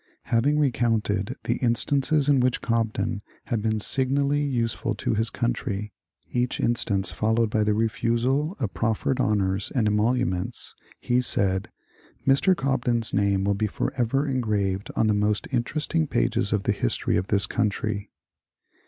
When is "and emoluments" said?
9.75-10.73